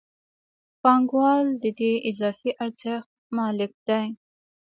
پانګوال 0.81 1.45
د 1.63 1.65
دې 1.79 1.91
اضافي 2.09 2.51
ارزښت 2.65 3.11
مالک 3.37 3.71
دی 3.87 4.05